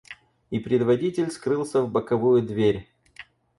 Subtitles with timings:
[0.49, 2.89] И предводитель скрылся в боковую дверь.